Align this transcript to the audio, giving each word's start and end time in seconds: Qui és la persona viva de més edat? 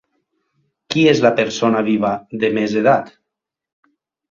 Qui 0.93 1.03
és 1.11 1.21
la 1.25 1.31
persona 1.41 1.85
viva 1.91 2.15
de 2.45 2.51
més 2.59 2.75
edat? 2.83 3.15